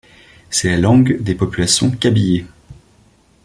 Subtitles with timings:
[0.49, 2.47] C'est la langue des populations Kabiyè.